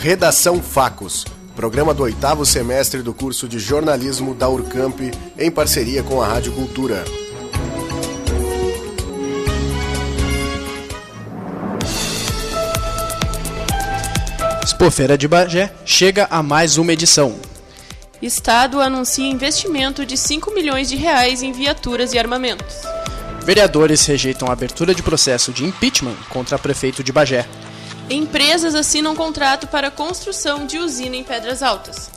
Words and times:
Redação 0.00 0.62
Facos, 0.62 1.24
programa 1.56 1.94
do 1.94 2.02
oitavo 2.02 2.44
semestre 2.44 3.02
do 3.02 3.14
curso 3.14 3.48
de 3.48 3.58
jornalismo 3.58 4.34
da 4.34 4.46
Urcamp, 4.48 5.00
em 5.38 5.50
parceria 5.50 6.02
com 6.02 6.20
a 6.20 6.26
Rádio 6.26 6.52
Cultura. 6.52 7.02
Expofeira 14.62 15.16
de 15.16 15.26
Bagé 15.26 15.72
chega 15.84 16.28
a 16.30 16.42
mais 16.42 16.76
uma 16.76 16.92
edição. 16.92 17.34
Estado 18.20 18.80
anuncia 18.80 19.26
investimento 19.26 20.04
de 20.04 20.16
5 20.16 20.52
milhões 20.52 20.88
de 20.88 20.96
reais 20.96 21.42
em 21.42 21.52
viaturas 21.52 22.12
e 22.12 22.18
armamentos. 22.18 22.76
Vereadores 23.42 24.04
rejeitam 24.04 24.48
a 24.48 24.52
abertura 24.52 24.94
de 24.94 25.02
processo 25.02 25.52
de 25.52 25.64
impeachment 25.64 26.16
contra 26.28 26.58
prefeito 26.58 27.02
de 27.02 27.12
Bagé. 27.12 27.46
Empresas 28.08 28.76
assinam 28.76 29.16
contrato 29.16 29.66
para 29.66 29.90
construção 29.90 30.64
de 30.64 30.78
usina 30.78 31.16
em 31.16 31.24
Pedras 31.24 31.60
Altas. 31.60 32.08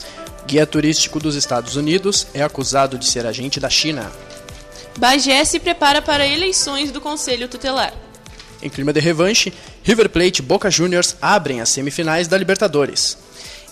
Guia 0.46 0.66
turístico 0.68 1.20
dos 1.20 1.36
Estados 1.36 1.76
Unidos 1.76 2.28
é 2.32 2.44
acusado 2.44 2.96
de 2.96 3.08
ser 3.08 3.26
agente 3.26 3.60
da 3.60 3.72
China. 3.72 4.12
Bagé 5.00 5.44
se 5.44 5.60
prepara 5.60 6.00
para 6.00 6.28
eleições 6.28 6.92
do 6.92 7.02
Conselho 7.02 7.48
Tutelar. 7.48 7.94
Em 8.62 8.70
clima 8.70 8.94
de 8.94 9.00
revanche, 9.00 9.52
River 9.82 10.10
Plate 10.10 10.42
e 10.42 10.46
Boca 10.46 10.70
Juniors 10.70 11.16
abrem 11.20 11.60
as 11.60 11.70
semifinais 11.70 12.28
da 12.28 12.38
Libertadores. 12.38 13.18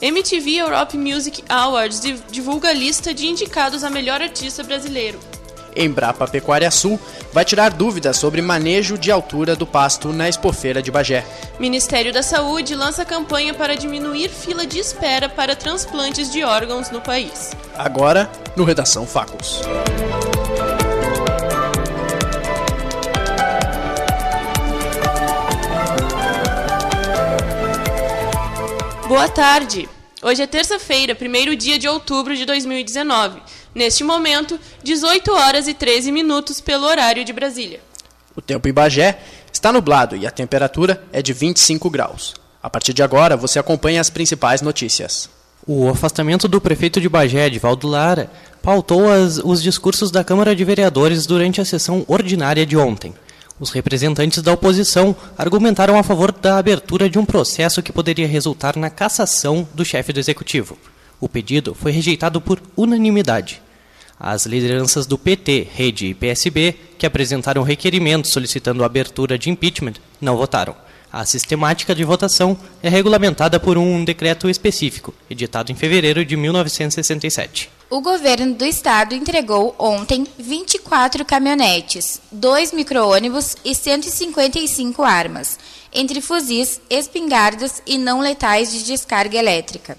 MTV 0.02 0.56
Europe 0.56 0.98
Music 0.98 1.44
Awards 1.48 2.02
divulga 2.32 2.70
a 2.70 2.74
lista 2.74 3.14
de 3.14 3.28
indicados 3.28 3.84
a 3.84 3.90
melhor 3.92 4.22
artista 4.22 4.64
brasileiro. 4.64 5.20
Embrapa 5.78 6.28
Pecuária 6.28 6.72
Sul 6.72 7.00
vai 7.32 7.46
tirar 7.46 7.72
dúvidas 7.72 8.18
sobre 8.18 8.42
manejo 8.42 8.98
de 8.98 9.12
altura 9.12 9.56
do 9.56 9.66
pasto 9.66 10.12
na 10.12 10.28
expofeira 10.28 10.82
de 10.82 10.90
Bagé. 10.92 11.26
Ministério 11.60 12.12
da 12.12 12.24
Saúde 12.24 12.76
lança 12.76 13.06
campanha 13.06 13.54
para 13.54 13.76
diminuir 13.76 14.30
fila 14.30 14.66
de 14.66 14.80
espera 14.80 15.30
para 15.30 15.56
transplantes 15.56 16.32
de 16.32 16.44
órgãos 16.44 16.90
no 16.90 17.02
país. 17.02 17.52
Agora, 17.78 18.30
no 18.56 18.64
Redação 18.64 19.06
Facos. 19.06 19.62
Boa 29.08 29.30
tarde! 29.30 29.88
Hoje 30.22 30.42
é 30.42 30.48
terça-feira, 30.48 31.16
primeiro 31.16 31.56
dia 31.56 31.78
de 31.80 31.88
outubro 31.88 32.36
de 32.36 32.44
2019. 32.44 33.40
Neste 33.78 34.04
momento, 34.04 34.60
18 34.82 35.32
horas 35.32 35.68
e 35.68 35.74
13 35.76 36.12
minutos 36.12 36.60
pelo 36.60 36.88
horário 36.88 37.24
de 37.24 37.32
Brasília. 37.32 37.80
O 38.36 38.42
tempo 38.42 38.68
em 38.68 38.74
Bagé 38.74 39.20
está 39.54 39.72
nublado 39.72 40.16
e 40.16 40.26
a 40.26 40.32
temperatura 40.32 41.04
é 41.14 41.22
de 41.22 41.32
25 41.32 41.88
graus. 41.88 42.34
A 42.62 42.72
partir 42.72 42.92
de 42.92 43.04
agora, 43.04 43.38
você 43.38 43.60
acompanha 43.60 44.02
as 44.02 44.10
principais 44.10 44.64
notícias. 44.64 45.30
O 45.68 45.88
afastamento 45.90 46.48
do 46.48 46.60
prefeito 46.60 47.00
de 47.00 47.08
Bagé, 47.08 47.46
Edvaldo 47.46 47.88
Lara, 47.88 48.32
pautou 48.64 49.12
as, 49.12 49.38
os 49.38 49.62
discursos 49.62 50.10
da 50.10 50.24
Câmara 50.24 50.56
de 50.56 50.66
Vereadores 50.66 51.28
durante 51.28 51.62
a 51.62 51.66
sessão 51.66 52.04
ordinária 52.08 52.66
de 52.66 52.76
ontem. 52.76 53.14
Os 53.60 53.70
representantes 53.70 54.42
da 54.42 54.54
oposição 54.54 55.16
argumentaram 55.38 56.00
a 56.00 56.04
favor 56.04 56.32
da 56.32 56.58
abertura 56.58 57.08
de 57.08 57.20
um 57.20 57.26
processo 57.26 57.84
que 57.84 57.94
poderia 57.94 58.28
resultar 58.28 58.76
na 58.76 58.90
cassação 58.90 59.70
do 59.76 59.86
chefe 59.86 60.12
do 60.12 60.20
executivo. 60.20 60.76
O 61.22 61.30
pedido 61.30 61.76
foi 61.76 61.92
rejeitado 61.92 62.42
por 62.42 62.60
unanimidade. 62.76 63.67
As 64.20 64.46
lideranças 64.46 65.06
do 65.06 65.18
PT, 65.18 65.68
Rede 65.74 66.08
e 66.08 66.14
PSB, 66.14 66.76
que 66.98 67.06
apresentaram 67.06 67.62
requerimentos 67.62 68.32
solicitando 68.32 68.84
a 68.84 68.88
abertura 68.88 69.38
de 69.38 69.50
impeachment, 69.50 69.94
não 70.20 70.36
votaram. 70.36 70.76
A 71.12 71.26
sistemática 71.26 71.96
de 71.96 72.04
votação 72.04 72.58
é 72.84 72.90
regulamentada 72.90 73.60
por 73.60 73.78
um 73.78 74.04
decreto 74.04 74.50
específico, 74.50 75.14
editado 75.30 75.72
em 75.72 75.76
fevereiro 75.76 76.26
de 76.26 76.36
1967. 76.36 77.70
O 77.90 78.02
governo 78.02 78.54
do 78.54 78.66
estado 78.66 79.16
entregou 79.16 79.74
ontem 79.80 80.28
24 80.38 81.24
caminhonetes, 81.24 82.20
2 82.32 82.74
micro-ônibus 82.74 83.56
e 83.64 83.74
155 83.74 85.02
armas, 85.04 85.58
entre 85.94 86.20
fuzis, 86.20 86.82
espingardas 86.90 87.82
e 87.88 87.98
não 87.98 88.20
letais 88.20 88.74
de 88.74 88.84
descarga 88.84 89.38
elétrica. 89.38 89.98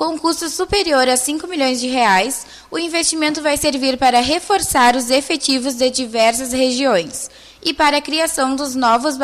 Com 0.00 0.18
custo 0.18 0.48
superior 0.48 1.06
a 1.10 1.14
5 1.14 1.46
milhões 1.46 1.78
de 1.78 1.86
reais, 1.86 2.46
o 2.70 2.78
investimento 2.78 3.42
vai 3.42 3.58
servir 3.58 3.98
para 3.98 4.22
reforçar 4.22 4.96
os 4.96 5.10
efetivos 5.10 5.74
de 5.74 5.90
diversas 5.90 6.54
regiões 6.54 7.30
e 7.62 7.74
para 7.74 7.98
a 7.98 8.00
criação 8.00 8.56
dos 8.56 8.74
novos 8.74 9.18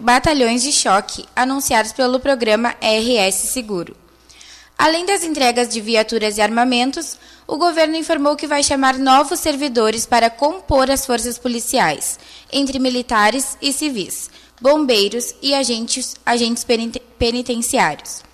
batalhões 0.00 0.64
de 0.64 0.72
choque 0.72 1.24
anunciados 1.36 1.92
pelo 1.92 2.18
programa 2.18 2.74
RS 2.82 3.36
Seguro. 3.36 3.96
Além 4.76 5.06
das 5.06 5.22
entregas 5.22 5.68
de 5.68 5.80
viaturas 5.80 6.38
e 6.38 6.40
armamentos, 6.40 7.16
o 7.46 7.56
governo 7.56 7.94
informou 7.94 8.34
que 8.34 8.48
vai 8.48 8.64
chamar 8.64 8.98
novos 8.98 9.38
servidores 9.38 10.06
para 10.06 10.28
compor 10.28 10.90
as 10.90 11.06
forças 11.06 11.38
policiais, 11.38 12.18
entre 12.52 12.80
militares 12.80 13.56
e 13.62 13.72
civis, 13.72 14.28
bombeiros 14.60 15.36
e 15.40 15.54
agentes, 15.54 16.16
agentes 16.26 16.66
penitenciários. 17.16 18.26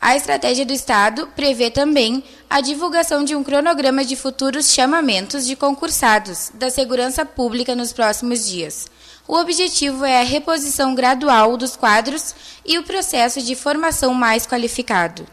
A 0.00 0.16
estratégia 0.16 0.64
do 0.64 0.72
Estado 0.72 1.28
prevê 1.36 1.70
também 1.70 2.24
a 2.48 2.62
divulgação 2.62 3.22
de 3.22 3.34
um 3.34 3.44
cronograma 3.44 4.02
de 4.02 4.16
futuros 4.16 4.72
chamamentos 4.72 5.46
de 5.46 5.54
concursados 5.54 6.50
da 6.54 6.70
segurança 6.70 7.26
pública 7.26 7.76
nos 7.76 7.92
próximos 7.92 8.48
dias. 8.48 8.88
O 9.28 9.36
objetivo 9.36 10.06
é 10.06 10.22
a 10.22 10.24
reposição 10.24 10.94
gradual 10.94 11.54
dos 11.58 11.76
quadros 11.76 12.34
e 12.64 12.78
o 12.78 12.82
processo 12.82 13.42
de 13.42 13.54
formação 13.54 14.14
mais 14.14 14.46
qualificado. 14.46 15.26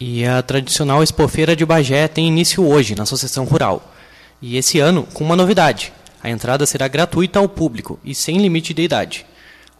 E 0.00 0.26
a 0.26 0.42
tradicional 0.42 1.00
expofeira 1.00 1.54
de 1.54 1.64
Bagé 1.64 2.08
tem 2.08 2.26
início 2.26 2.66
hoje 2.66 2.96
na 2.96 3.04
Associação 3.04 3.44
Rural. 3.44 3.94
E 4.42 4.56
esse 4.56 4.80
ano 4.80 5.06
com 5.14 5.22
uma 5.22 5.36
novidade: 5.36 5.92
a 6.20 6.28
entrada 6.28 6.66
será 6.66 6.88
gratuita 6.88 7.38
ao 7.38 7.48
público 7.48 7.98
e 8.04 8.12
sem 8.12 8.38
limite 8.38 8.74
de 8.74 8.82
idade. 8.82 9.24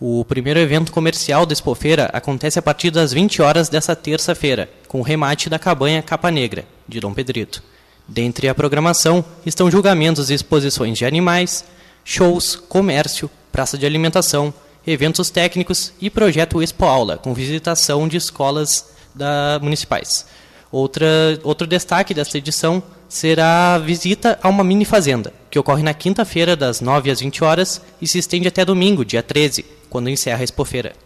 O 0.07 0.23
primeiro 0.23 0.61
evento 0.61 0.93
comercial 0.93 1.47
da 1.47 1.55
expofeira 1.55 2.11
acontece 2.13 2.59
a 2.59 2.63
partir 2.63 2.91
das 2.91 3.11
20 3.11 3.41
horas 3.41 3.71
dessa 3.71 3.97
terça-feira, 3.97 4.69
com 4.87 5.01
o 5.01 5.03
remate 5.03 5.49
da 5.49 5.59
cabanha 5.59 6.03
Capa 6.03 6.31
Negra, 6.31 6.67
de 6.87 7.01
Dom 7.01 7.15
Pedrito. 7.15 7.63
Dentre 8.07 8.47
a 8.47 8.55
programação 8.55 9.25
estão 9.47 9.71
julgamentos 9.71 10.29
e 10.29 10.35
exposições 10.35 10.99
de 10.99 11.07
animais, 11.07 11.65
shows, 12.05 12.55
comércio, 12.55 13.31
praça 13.51 13.79
de 13.79 13.87
alimentação, 13.87 14.53
eventos 14.87 15.31
técnicos 15.31 15.95
e 15.99 16.11
projeto 16.11 16.63
Expo 16.63 16.85
Aula, 16.85 17.17
com 17.17 17.33
visitação 17.33 18.07
de 18.07 18.19
escolas 18.19 18.91
da, 19.15 19.59
municipais. 19.63 20.27
Outra, 20.71 21.07
outro 21.43 21.67
destaque 21.67 22.13
desta 22.13 22.37
edição 22.37 22.83
será 23.15 23.77
a 23.77 23.79
visita 23.79 24.37
a 24.43 24.49
uma 24.49 24.65
mini 24.65 24.85
fazenda, 24.85 25.33
que 25.49 25.57
ocorre 25.57 25.85
na 25.85 25.95
quinta-feira, 25.95 26.57
das 26.57 26.81
9 26.81 27.13
às 27.13 27.21
20 27.21 27.45
horas, 27.45 27.81
e 28.03 28.09
se 28.09 28.19
estende 28.19 28.49
até 28.49 28.65
domingo, 28.65 29.05
dia 29.05 29.23
13, 29.23 29.65
quando 29.89 30.11
encerra 30.11 30.41
a 30.41 30.45
expofeira. 30.45 30.97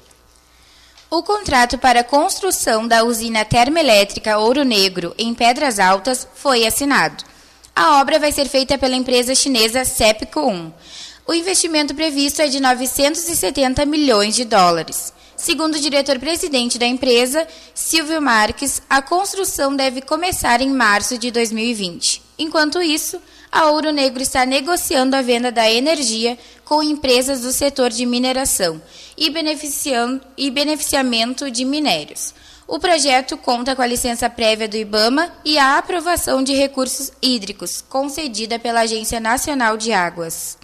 O 1.10 1.22
contrato 1.22 1.76
para 1.76 2.00
a 2.00 2.04
construção 2.04 2.88
da 2.88 3.04
usina 3.04 3.44
termoelétrica 3.44 4.38
Ouro 4.38 4.64
Negro, 4.64 5.14
em 5.18 5.34
Pedras 5.34 5.78
Altas, 5.78 6.26
foi 6.34 6.66
assinado. 6.66 7.22
A 7.76 8.00
obra 8.00 8.18
vai 8.18 8.32
ser 8.32 8.48
feita 8.48 8.78
pela 8.78 8.96
empresa 8.96 9.34
chinesa 9.34 9.84
Sepco 9.84 10.40
1. 10.40 10.72
O 11.26 11.34
investimento 11.34 11.94
previsto 11.94 12.40
é 12.40 12.46
de 12.46 12.58
970 12.58 13.84
milhões 13.84 14.34
de 14.34 14.46
dólares. 14.46 15.12
Segundo 15.38 15.76
o 15.76 15.80
diretor-presidente 15.80 16.80
da 16.80 16.84
empresa, 16.84 17.46
Silvio 17.72 18.20
Marques, 18.20 18.82
a 18.90 19.00
construção 19.00 19.74
deve 19.74 20.02
começar 20.02 20.60
em 20.60 20.68
março 20.68 21.16
de 21.16 21.30
2020. 21.30 22.20
Enquanto 22.36 22.82
isso, 22.82 23.22
a 23.50 23.70
Ouro 23.70 23.92
Negro 23.92 24.20
está 24.20 24.44
negociando 24.44 25.14
a 25.14 25.22
venda 25.22 25.52
da 25.52 25.70
energia 25.70 26.36
com 26.64 26.82
empresas 26.82 27.42
do 27.42 27.52
setor 27.52 27.90
de 27.90 28.04
mineração 28.04 28.82
e, 29.16 29.30
beneficiando, 29.30 30.20
e 30.36 30.50
beneficiamento 30.50 31.48
de 31.52 31.64
minérios. 31.64 32.34
O 32.66 32.80
projeto 32.80 33.36
conta 33.36 33.76
com 33.76 33.80
a 33.80 33.86
licença 33.86 34.28
prévia 34.28 34.68
do 34.68 34.76
IBAMA 34.76 35.32
e 35.44 35.56
a 35.56 35.78
aprovação 35.78 36.42
de 36.42 36.52
recursos 36.52 37.12
hídricos, 37.22 37.80
concedida 37.88 38.58
pela 38.58 38.80
Agência 38.80 39.20
Nacional 39.20 39.76
de 39.76 39.92
Águas. 39.92 40.58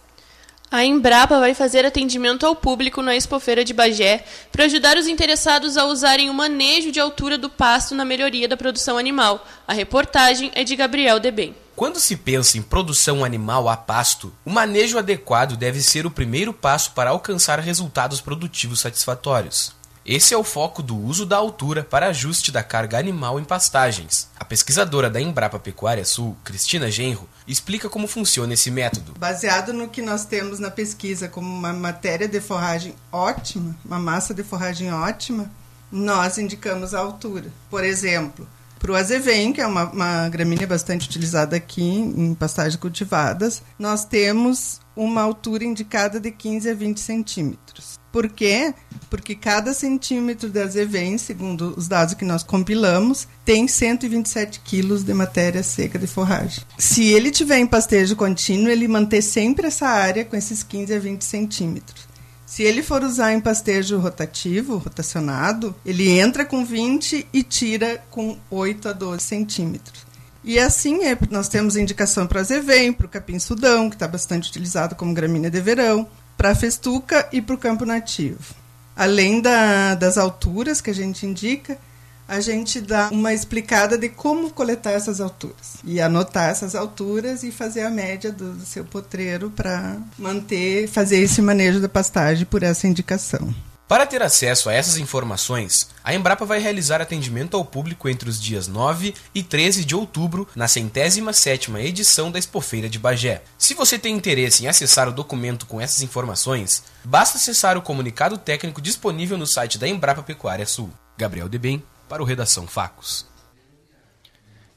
A 0.74 0.84
Embrapa 0.84 1.38
vai 1.38 1.54
fazer 1.54 1.86
atendimento 1.86 2.44
ao 2.44 2.56
público 2.56 3.00
na 3.00 3.14
Expofeira 3.14 3.64
de 3.64 3.72
Bagé 3.72 4.24
para 4.50 4.64
ajudar 4.64 4.96
os 4.96 5.06
interessados 5.06 5.76
a 5.76 5.84
usarem 5.84 6.28
o 6.28 6.34
manejo 6.34 6.90
de 6.90 6.98
altura 6.98 7.38
do 7.38 7.48
pasto 7.48 7.94
na 7.94 8.04
melhoria 8.04 8.48
da 8.48 8.56
produção 8.56 8.98
animal. 8.98 9.46
A 9.68 9.72
reportagem 9.72 10.50
é 10.52 10.64
de 10.64 10.74
Gabriel 10.74 11.20
Debem. 11.20 11.54
Quando 11.76 12.00
se 12.00 12.16
pensa 12.16 12.58
em 12.58 12.62
produção 12.62 13.24
animal 13.24 13.68
a 13.68 13.76
pasto, 13.76 14.32
o 14.44 14.50
manejo 14.50 14.98
adequado 14.98 15.56
deve 15.56 15.80
ser 15.80 16.06
o 16.06 16.10
primeiro 16.10 16.52
passo 16.52 16.90
para 16.90 17.10
alcançar 17.10 17.60
resultados 17.60 18.20
produtivos 18.20 18.80
satisfatórios. 18.80 19.72
Esse 20.06 20.34
é 20.34 20.36
o 20.36 20.44
foco 20.44 20.82
do 20.82 20.94
uso 20.94 21.24
da 21.24 21.38
altura 21.38 21.82
para 21.82 22.08
ajuste 22.08 22.52
da 22.52 22.62
carga 22.62 22.98
animal 22.98 23.40
em 23.40 23.44
pastagens. 23.44 24.28
A 24.38 24.44
pesquisadora 24.44 25.08
da 25.08 25.18
Embrapa 25.18 25.58
Pecuária 25.58 26.04
Sul, 26.04 26.36
Cristina 26.44 26.90
Genro, 26.90 27.26
explica 27.48 27.88
como 27.88 28.06
funciona 28.06 28.52
esse 28.52 28.70
método. 28.70 29.14
Baseado 29.18 29.72
no 29.72 29.88
que 29.88 30.02
nós 30.02 30.26
temos 30.26 30.58
na 30.58 30.70
pesquisa 30.70 31.26
como 31.26 31.48
uma 31.48 31.72
matéria 31.72 32.28
de 32.28 32.38
forragem 32.38 32.94
ótima, 33.10 33.74
uma 33.82 33.98
massa 33.98 34.34
de 34.34 34.42
forragem 34.42 34.92
ótima, 34.92 35.50
nós 35.90 36.36
indicamos 36.36 36.92
a 36.92 36.98
altura. 36.98 37.50
Por 37.70 37.82
exemplo, 37.82 38.46
para 38.78 38.92
o 38.92 38.96
azevém, 38.96 39.54
que 39.54 39.62
é 39.62 39.66
uma, 39.66 39.84
uma 39.84 40.28
gramínea 40.28 40.66
bastante 40.66 41.08
utilizada 41.08 41.56
aqui 41.56 41.82
em 41.82 42.34
pastagens 42.34 42.76
cultivadas, 42.76 43.62
nós 43.78 44.04
temos 44.04 44.80
uma 44.94 45.22
altura 45.22 45.64
indicada 45.64 46.20
de 46.20 46.30
15 46.30 46.68
a 46.68 46.74
20 46.74 47.00
centímetros. 47.00 47.98
Por 48.12 48.28
quê? 48.28 48.72
Porque 49.14 49.36
cada 49.36 49.72
centímetro 49.72 50.50
de 50.50 50.60
azevém, 50.60 51.16
segundo 51.18 51.72
os 51.76 51.86
dados 51.86 52.14
que 52.14 52.24
nós 52.24 52.42
compilamos, 52.42 53.28
tem 53.44 53.68
127 53.68 54.58
quilos 54.58 55.04
de 55.04 55.14
matéria 55.14 55.62
seca 55.62 55.96
de 55.96 56.08
forragem. 56.08 56.64
Se 56.76 57.04
ele 57.12 57.30
tiver 57.30 57.58
em 57.58 57.66
pastejo 57.66 58.16
contínuo, 58.16 58.68
ele 58.68 58.88
manter 58.88 59.22
sempre 59.22 59.68
essa 59.68 59.86
área 59.86 60.24
com 60.24 60.34
esses 60.34 60.64
15 60.64 60.92
a 60.92 60.98
20 60.98 61.22
centímetros. 61.22 62.08
Se 62.44 62.64
ele 62.64 62.82
for 62.82 63.04
usar 63.04 63.32
em 63.32 63.40
pastejo 63.40 63.98
rotativo, 63.98 64.78
rotacionado, 64.78 65.72
ele 65.86 66.10
entra 66.10 66.44
com 66.44 66.64
20 66.64 67.28
e 67.32 67.44
tira 67.44 68.02
com 68.10 68.36
8 68.50 68.88
a 68.88 68.92
12 68.92 69.22
centímetros. 69.22 70.04
E 70.42 70.58
assim 70.58 71.04
é, 71.04 71.16
nós 71.30 71.46
temos 71.46 71.76
indicação 71.76 72.26
para 72.26 72.40
azevém, 72.40 72.92
para 72.92 73.06
o 73.06 73.08
capim-sudão, 73.08 73.88
que 73.88 73.94
está 73.94 74.08
bastante 74.08 74.50
utilizado 74.50 74.96
como 74.96 75.14
gramínea 75.14 75.52
de 75.52 75.60
verão, 75.60 76.08
para 76.36 76.50
a 76.50 76.54
festuca 76.56 77.28
e 77.32 77.40
para 77.40 77.54
o 77.54 77.58
campo 77.58 77.84
nativo. 77.84 78.63
Além 78.96 79.40
da, 79.40 79.94
das 79.94 80.16
alturas 80.16 80.80
que 80.80 80.90
a 80.90 80.94
gente 80.94 81.26
indica, 81.26 81.78
a 82.26 82.40
gente 82.40 82.80
dá 82.80 83.10
uma 83.10 83.34
explicada 83.34 83.98
de 83.98 84.08
como 84.08 84.50
coletar 84.50 84.92
essas 84.92 85.20
alturas 85.20 85.76
e 85.84 86.00
anotar 86.00 86.48
essas 86.48 86.74
alturas 86.74 87.42
e 87.42 87.50
fazer 87.50 87.82
a 87.82 87.90
média 87.90 88.32
do, 88.32 88.52
do 88.52 88.64
seu 88.64 88.84
potreiro 88.84 89.50
para 89.50 89.96
manter, 90.18 90.88
fazer 90.88 91.18
esse 91.18 91.42
manejo 91.42 91.80
da 91.80 91.88
pastagem 91.88 92.46
por 92.46 92.62
essa 92.62 92.86
indicação. 92.86 93.54
Para 93.94 94.06
ter 94.06 94.24
acesso 94.24 94.68
a 94.68 94.72
essas 94.72 94.96
informações, 94.96 95.88
a 96.02 96.12
Embrapa 96.12 96.44
vai 96.44 96.58
realizar 96.58 97.00
atendimento 97.00 97.56
ao 97.56 97.64
público 97.64 98.08
entre 98.08 98.28
os 98.28 98.42
dias 98.42 98.66
9 98.66 99.14
e 99.32 99.40
13 99.40 99.84
de 99.84 99.94
outubro, 99.94 100.48
na 100.56 100.66
centésima 100.66 101.32
sétima 101.32 101.80
edição 101.80 102.28
da 102.28 102.36
Expofeira 102.36 102.88
de 102.88 102.98
Bagé. 102.98 103.44
Se 103.56 103.72
você 103.72 103.96
tem 103.96 104.16
interesse 104.16 104.64
em 104.64 104.66
acessar 104.66 105.08
o 105.08 105.12
documento 105.12 105.64
com 105.64 105.80
essas 105.80 106.02
informações, 106.02 106.82
basta 107.04 107.38
acessar 107.38 107.78
o 107.78 107.82
comunicado 107.82 108.36
técnico 108.36 108.82
disponível 108.82 109.38
no 109.38 109.46
site 109.46 109.78
da 109.78 109.86
Embrapa 109.86 110.24
Pecuária 110.24 110.66
Sul. 110.66 110.90
Gabriel 111.16 111.48
Debem, 111.48 111.80
para 112.08 112.20
o 112.20 112.26
Redação 112.26 112.66
Facos. 112.66 113.24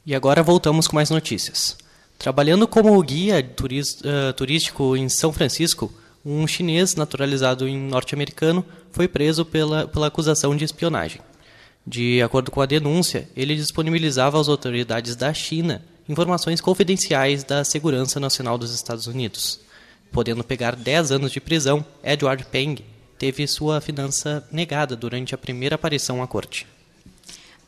E 0.06 0.14
agora 0.14 0.44
voltamos 0.44 0.86
com 0.86 0.94
mais 0.94 1.10
notícias. 1.10 1.76
Trabalhando 2.16 2.68
como 2.68 3.02
guia 3.02 3.40
uh, 3.40 4.32
turístico 4.34 4.96
em 4.96 5.08
São 5.08 5.32
Francisco, 5.32 5.92
um 6.30 6.46
chinês 6.46 6.94
naturalizado 6.94 7.66
em 7.66 7.78
norte-americano 7.78 8.64
foi 8.92 9.08
preso 9.08 9.44
pela, 9.44 9.88
pela 9.88 10.08
acusação 10.08 10.54
de 10.54 10.64
espionagem. 10.64 11.20
De 11.86 12.20
acordo 12.20 12.50
com 12.50 12.60
a 12.60 12.66
denúncia, 12.66 13.28
ele 13.34 13.56
disponibilizava 13.56 14.38
às 14.38 14.48
autoridades 14.48 15.16
da 15.16 15.32
China 15.32 15.82
informações 16.06 16.60
confidenciais 16.60 17.44
da 17.44 17.64
Segurança 17.64 18.20
Nacional 18.20 18.58
dos 18.58 18.74
Estados 18.74 19.06
Unidos. 19.06 19.60
Podendo 20.12 20.44
pegar 20.44 20.76
10 20.76 21.12
anos 21.12 21.32
de 21.32 21.40
prisão, 21.40 21.84
Edward 22.02 22.44
Peng 22.46 22.76
teve 23.18 23.46
sua 23.46 23.80
finança 23.80 24.46
negada 24.52 24.94
durante 24.94 25.34
a 25.34 25.38
primeira 25.38 25.76
aparição 25.76 26.22
à 26.22 26.26
corte. 26.26 26.66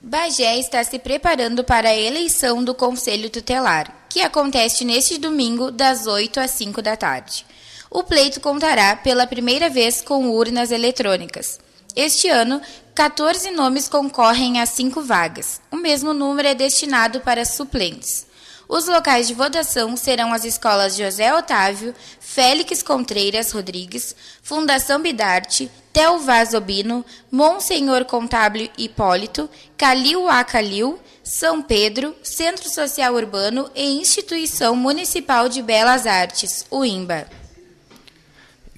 Bagé 0.02 0.58
está 0.58 0.82
se 0.84 0.98
preparando 0.98 1.62
para 1.64 1.90
a 1.90 1.96
eleição 1.96 2.64
do 2.64 2.74
Conselho 2.74 3.28
Tutelar, 3.28 4.06
que 4.08 4.20
acontece 4.20 4.84
neste 4.84 5.18
domingo, 5.18 5.70
das 5.70 6.06
8 6.06 6.40
às 6.40 6.50
5 6.52 6.80
da 6.80 6.96
tarde. 6.96 7.44
O 7.90 8.04
pleito 8.04 8.40
contará 8.40 8.94
pela 8.94 9.26
primeira 9.26 9.69
vez 9.69 10.00
com 10.00 10.31
urnas 10.31 10.70
eletrônicas. 10.70 11.58
Este 11.96 12.28
ano, 12.28 12.62
14 12.94 13.50
nomes 13.50 13.88
concorrem 13.88 14.60
a 14.60 14.66
cinco 14.66 15.02
vagas. 15.02 15.60
O 15.72 15.76
mesmo 15.76 16.14
número 16.14 16.46
é 16.46 16.54
destinado 16.54 17.20
para 17.20 17.44
suplentes. 17.44 18.26
Os 18.69 18.87
locais 18.87 19.26
de 19.26 19.34
votação 19.34 19.96
serão 19.96 20.32
as 20.32 20.44
escolas 20.44 20.96
José 20.96 21.34
Otávio, 21.34 21.92
Félix 22.20 22.81
Contreiras 22.81 23.50
Rodrigues, 23.50 24.14
Fundação 24.40 25.02
Bidarte, 25.02 25.69
Tel 25.93 26.20
Vaz 26.20 26.54
Obino, 26.54 27.04
Monsenhor 27.28 28.04
Contábil 28.04 28.70
Hipólito, 28.78 29.50
Calil 29.76 30.28
A. 30.28 30.44
Calil, 30.44 31.00
São 31.25 31.60
Pedro, 31.60 32.14
Centro 32.22 32.70
Social 32.70 33.14
Urbano 33.14 33.69
e 33.75 33.98
Instituição 34.00 34.76
Municipal 34.76 35.48
de 35.48 35.60
Belas 35.60 36.06
Artes, 36.06 36.64
UIMBA. 36.70 37.39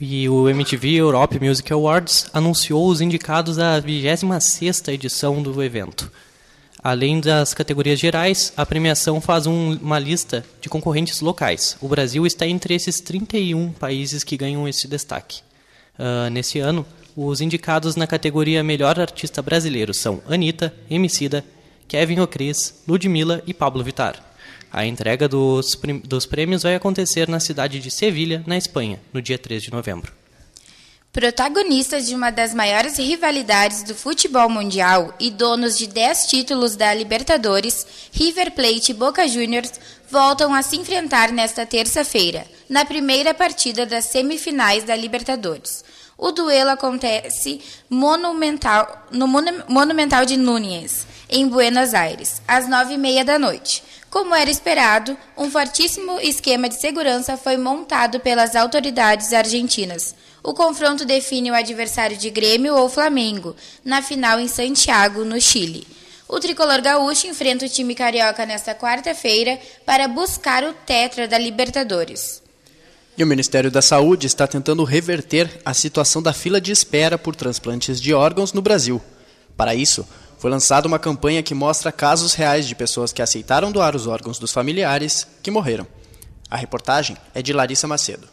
E 0.04 0.28
o 0.28 0.48
MTV 0.48 0.94
Europe 0.94 1.38
Music 1.38 1.72
Awards 1.72 2.26
anunciou 2.32 2.88
os 2.88 3.00
indicados 3.00 3.60
à 3.60 3.80
26ª 3.80 4.92
edição 4.92 5.40
do 5.40 5.62
evento. 5.62 6.10
Além 6.82 7.20
das 7.20 7.54
categorias 7.54 8.00
gerais, 8.00 8.52
a 8.56 8.66
premiação 8.66 9.20
faz 9.20 9.46
um, 9.46 9.78
uma 9.80 10.00
lista 10.00 10.44
de 10.60 10.68
concorrentes 10.68 11.20
locais. 11.20 11.76
O 11.80 11.86
Brasil 11.86 12.26
está 12.26 12.44
entre 12.44 12.74
esses 12.74 12.98
31 12.98 13.70
países 13.70 14.24
que 14.24 14.36
ganham 14.36 14.66
esse 14.66 14.88
destaque. 14.88 15.40
Uh, 15.96 16.28
nesse 16.30 16.58
ano, 16.58 16.84
os 17.14 17.40
indicados 17.40 17.94
na 17.94 18.04
categoria 18.04 18.64
Melhor 18.64 18.98
Artista 18.98 19.40
Brasileiro 19.40 19.94
são 19.94 20.20
Anitta, 20.28 20.74
Emicida, 20.90 21.44
Kevin 21.86 22.18
O'Cris, 22.18 22.82
Ludmilla 22.88 23.40
e 23.46 23.54
Pablo 23.54 23.84
Vittar. 23.84 24.31
A 24.72 24.86
entrega 24.86 25.28
dos, 25.28 25.78
dos 26.02 26.24
prêmios 26.24 26.62
vai 26.62 26.74
acontecer 26.74 27.28
na 27.28 27.38
cidade 27.38 27.78
de 27.78 27.90
Sevilha, 27.90 28.42
na 28.46 28.56
Espanha, 28.56 28.98
no 29.12 29.20
dia 29.20 29.36
3 29.36 29.62
de 29.62 29.70
novembro. 29.70 30.10
Protagonistas 31.12 32.06
de 32.06 32.14
uma 32.14 32.30
das 32.30 32.54
maiores 32.54 32.96
rivalidades 32.96 33.82
do 33.82 33.94
futebol 33.94 34.48
mundial 34.48 35.14
e 35.20 35.30
donos 35.30 35.76
de 35.76 35.86
10 35.86 36.26
títulos 36.26 36.74
da 36.74 36.94
Libertadores, 36.94 37.86
River 38.10 38.52
Plate 38.52 38.92
e 38.92 38.94
Boca 38.94 39.28
Juniors 39.28 39.72
voltam 40.10 40.54
a 40.54 40.62
se 40.62 40.76
enfrentar 40.76 41.30
nesta 41.30 41.66
terça-feira, 41.66 42.46
na 42.66 42.86
primeira 42.86 43.34
partida 43.34 43.84
das 43.84 44.06
semifinais 44.06 44.84
da 44.84 44.96
Libertadores. 44.96 45.84
O 46.16 46.32
duelo 46.32 46.70
acontece 46.70 47.60
monumental, 47.90 49.06
no 49.10 49.28
Monumental 49.28 50.24
de 50.24 50.38
Núñez, 50.38 51.06
em 51.32 51.48
Buenos 51.48 51.94
Aires, 51.94 52.42
às 52.46 52.68
nove 52.68 52.94
e 52.94 52.98
meia 52.98 53.24
da 53.24 53.38
noite. 53.38 53.82
Como 54.10 54.34
era 54.34 54.50
esperado, 54.50 55.16
um 55.36 55.50
fortíssimo 55.50 56.20
esquema 56.20 56.68
de 56.68 56.78
segurança 56.78 57.38
foi 57.38 57.56
montado 57.56 58.20
pelas 58.20 58.54
autoridades 58.54 59.32
argentinas. 59.32 60.14
O 60.42 60.52
confronto 60.52 61.06
define 61.06 61.50
o 61.50 61.54
adversário 61.54 62.18
de 62.18 62.28
Grêmio 62.28 62.76
ou 62.76 62.90
Flamengo, 62.90 63.56
na 63.82 64.02
final 64.02 64.38
em 64.38 64.46
Santiago, 64.46 65.24
no 65.24 65.40
Chile. 65.40 65.86
O 66.28 66.38
tricolor 66.38 66.82
gaúcho 66.82 67.26
enfrenta 67.26 67.64
o 67.64 67.68
time 67.68 67.94
carioca 67.94 68.44
nesta 68.44 68.74
quarta-feira 68.74 69.58
para 69.86 70.06
buscar 70.06 70.62
o 70.64 70.74
tetra 70.74 71.26
da 71.26 71.38
Libertadores. 71.38 72.42
E 73.16 73.24
o 73.24 73.26
Ministério 73.26 73.70
da 73.70 73.80
Saúde 73.80 74.26
está 74.26 74.46
tentando 74.46 74.84
reverter 74.84 75.60
a 75.64 75.72
situação 75.72 76.22
da 76.22 76.34
fila 76.34 76.60
de 76.60 76.72
espera 76.72 77.16
por 77.16 77.34
transplantes 77.34 78.00
de 78.00 78.12
órgãos 78.12 78.52
no 78.52 78.60
Brasil. 78.60 79.00
Para 79.56 79.74
isso, 79.74 80.06
foi 80.42 80.50
lançada 80.50 80.88
uma 80.88 80.98
campanha 80.98 81.40
que 81.40 81.54
mostra 81.54 81.92
casos 81.92 82.34
reais 82.34 82.66
de 82.66 82.74
pessoas 82.74 83.12
que 83.12 83.22
aceitaram 83.22 83.70
doar 83.70 83.94
os 83.94 84.08
órgãos 84.08 84.40
dos 84.40 84.50
familiares 84.50 85.24
que 85.40 85.52
morreram. 85.52 85.86
A 86.50 86.56
reportagem 86.56 87.16
é 87.32 87.40
de 87.40 87.52
Larissa 87.52 87.86
Macedo. 87.86 88.26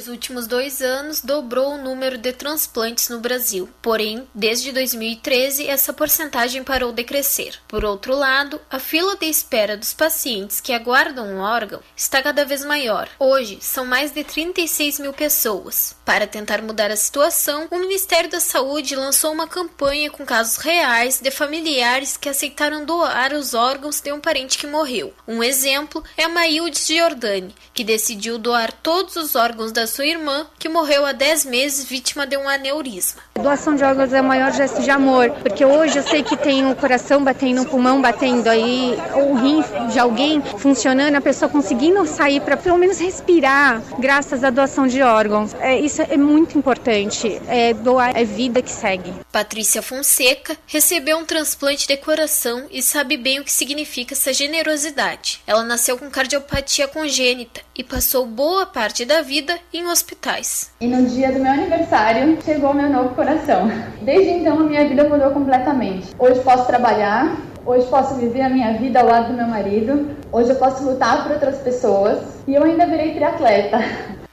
Nos 0.00 0.08
últimos 0.08 0.46
dois 0.46 0.80
anos, 0.80 1.20
dobrou 1.20 1.74
o 1.74 1.76
número 1.76 2.16
de 2.16 2.32
transplantes 2.32 3.10
no 3.10 3.20
Brasil. 3.20 3.68
Porém, 3.82 4.26
desde 4.34 4.72
2013, 4.72 5.66
essa 5.66 5.92
porcentagem 5.92 6.64
parou 6.64 6.90
de 6.90 7.04
crescer. 7.04 7.58
Por 7.68 7.84
outro 7.84 8.16
lado, 8.16 8.58
a 8.70 8.78
fila 8.78 9.14
de 9.14 9.26
espera 9.26 9.76
dos 9.76 9.92
pacientes 9.92 10.58
que 10.58 10.72
aguardam 10.72 11.26
um 11.26 11.40
órgão 11.40 11.82
está 11.94 12.22
cada 12.22 12.46
vez 12.46 12.64
maior. 12.64 13.10
Hoje, 13.18 13.58
são 13.60 13.84
mais 13.84 14.10
de 14.10 14.24
36 14.24 15.00
mil 15.00 15.12
pessoas. 15.12 15.94
Para 16.02 16.26
tentar 16.26 16.62
mudar 16.62 16.90
a 16.90 16.96
situação, 16.96 17.68
o 17.70 17.78
Ministério 17.78 18.30
da 18.30 18.40
Saúde 18.40 18.96
lançou 18.96 19.30
uma 19.30 19.46
campanha 19.46 20.10
com 20.10 20.24
casos 20.24 20.56
reais 20.56 21.20
de 21.20 21.30
familiares 21.30 22.16
que 22.16 22.30
aceitaram 22.30 22.86
doar 22.86 23.34
os 23.34 23.52
órgãos 23.52 24.00
de 24.00 24.10
um 24.14 24.18
parente 24.18 24.56
que 24.56 24.66
morreu. 24.66 25.12
Um 25.28 25.42
exemplo 25.42 26.02
é 26.16 26.24
a 26.24 26.28
Maíldes 26.30 26.86
Giordani, 26.86 27.54
que 27.74 27.84
decidiu 27.84 28.38
doar 28.38 28.72
todos 28.72 29.14
os 29.16 29.34
órgãos 29.34 29.70
da 29.72 29.89
sua 29.90 30.06
irmã, 30.06 30.46
que 30.58 30.68
morreu 30.68 31.04
há 31.04 31.12
10 31.12 31.44
meses 31.44 31.84
vítima 31.84 32.26
de 32.26 32.36
um 32.36 32.48
aneurisma. 32.48 33.20
A 33.34 33.42
doação 33.42 33.74
de 33.74 33.84
órgãos 33.84 34.12
é 34.12 34.20
o 34.20 34.24
maior 34.24 34.52
gesto 34.52 34.80
de 34.80 34.90
amor, 34.90 35.30
porque 35.42 35.64
hoje 35.64 35.98
eu 35.98 36.02
sei 36.02 36.22
que 36.22 36.36
tem 36.36 36.70
o 36.70 36.76
coração 36.76 37.22
batendo, 37.22 37.62
o 37.62 37.66
pulmão 37.66 38.00
batendo, 38.00 38.48
aí 38.48 38.96
o 39.14 39.34
rim 39.34 39.62
de 39.90 39.98
alguém 39.98 40.40
funcionando, 40.58 41.16
a 41.16 41.20
pessoa 41.20 41.48
conseguindo 41.48 42.06
sair 42.06 42.40
para 42.40 42.56
pelo 42.56 42.78
menos 42.78 42.98
respirar, 42.98 43.82
graças 43.98 44.44
à 44.44 44.50
doação 44.50 44.86
de 44.86 45.02
órgãos. 45.02 45.54
É, 45.60 45.78
isso 45.78 46.00
é 46.02 46.16
muito 46.16 46.56
importante. 46.56 47.40
É, 47.48 47.74
doar 47.74 48.16
é 48.16 48.24
vida 48.24 48.62
que 48.62 48.70
segue. 48.70 49.12
Patrícia 49.32 49.82
Fonseca 49.82 50.56
recebeu 50.66 51.18
um 51.18 51.24
transplante 51.24 51.86
de 51.86 51.96
coração 51.96 52.66
e 52.70 52.82
sabe 52.82 53.16
bem 53.16 53.40
o 53.40 53.44
que 53.44 53.52
significa 53.52 54.14
essa 54.14 54.32
generosidade. 54.32 55.40
Ela 55.46 55.64
nasceu 55.64 55.98
com 55.98 56.10
cardiopatia 56.10 56.86
congênita 56.86 57.60
e 57.74 57.82
passou 57.82 58.26
boa 58.26 58.66
parte 58.66 59.04
da 59.04 59.22
vida 59.22 59.58
em 59.72 59.86
hospitais. 59.86 60.70
E 60.80 60.86
no 60.86 61.06
dia 61.06 61.32
do 61.32 61.38
meu 61.38 61.52
aniversário 61.52 62.38
chegou 62.42 62.74
meu 62.74 62.90
novo 62.90 63.14
coração. 63.14 63.68
Desde 64.02 64.30
então 64.30 64.58
a 64.58 64.64
minha 64.64 64.88
vida 64.88 65.08
mudou 65.08 65.30
completamente. 65.30 66.14
Hoje 66.18 66.40
posso 66.40 66.66
trabalhar, 66.66 67.36
hoje 67.64 67.86
posso 67.86 68.14
viver 68.14 68.42
a 68.42 68.48
minha 68.48 68.74
vida 68.74 69.00
ao 69.00 69.06
lado 69.06 69.28
do 69.28 69.34
meu 69.34 69.46
marido, 69.46 70.16
hoje 70.32 70.50
eu 70.50 70.56
posso 70.56 70.84
lutar 70.84 71.22
por 71.22 71.32
outras 71.32 71.58
pessoas 71.58 72.20
e 72.46 72.54
eu 72.54 72.64
ainda 72.64 72.86
virei 72.86 73.14
triatleta. 73.14 73.78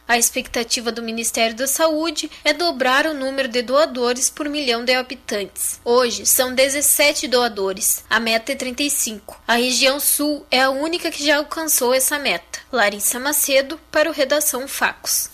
A 0.07 0.17
expectativa 0.17 0.89
do 0.89 1.03
Ministério 1.03 1.53
da 1.53 1.67
Saúde 1.67 2.31
é 2.45 2.53
dobrar 2.53 3.05
o 3.05 3.13
número 3.13 3.49
de 3.49 3.61
doadores 3.61 4.29
por 4.29 4.47
milhão 4.47 4.85
de 4.85 4.93
habitantes. 4.93 5.81
Hoje 5.83 6.25
são 6.25 6.55
17 6.55 7.27
doadores, 7.27 8.05
a 8.09 8.17
meta 8.17 8.53
é 8.53 8.55
35. 8.55 9.41
A 9.45 9.55
região 9.55 9.99
sul 9.99 10.45
é 10.49 10.61
a 10.61 10.69
única 10.69 11.11
que 11.11 11.25
já 11.25 11.37
alcançou 11.37 11.93
essa 11.93 12.17
meta. 12.17 12.59
Larissa 12.71 13.19
Macedo 13.19 13.77
para 13.91 14.09
o 14.09 14.13
Redação 14.13 14.65
Facos. 14.65 15.29